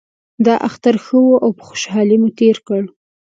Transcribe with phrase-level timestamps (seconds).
[0.45, 2.81] دا اختر ښه و او په خوشحالۍ مو تیر کړ